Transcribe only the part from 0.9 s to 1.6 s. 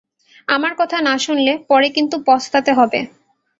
না শুনলে